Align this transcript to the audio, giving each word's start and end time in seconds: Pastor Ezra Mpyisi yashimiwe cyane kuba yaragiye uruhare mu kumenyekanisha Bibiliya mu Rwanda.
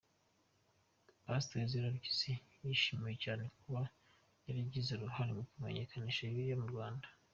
Pastor 1.25 1.57
Ezra 1.63 1.87
Mpyisi 1.95 2.33
yashimiwe 2.69 3.13
cyane 3.23 3.43
kuba 3.59 3.81
yaragiye 4.45 4.91
uruhare 4.93 5.31
mu 5.37 5.43
kumenyekanisha 5.49 6.21
Bibiliya 6.29 6.57
mu 6.61 6.67
Rwanda. 6.73 7.07